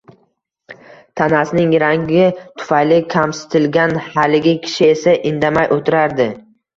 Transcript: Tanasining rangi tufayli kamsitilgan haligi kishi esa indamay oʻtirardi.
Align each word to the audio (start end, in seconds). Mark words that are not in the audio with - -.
Tanasining 1.19 1.75
rangi 1.83 2.23
tufayli 2.61 2.97
kamsitilgan 3.15 3.93
haligi 4.15 4.55
kishi 4.65 4.89
esa 4.95 5.15
indamay 5.33 5.69
oʻtirardi. 5.77 6.27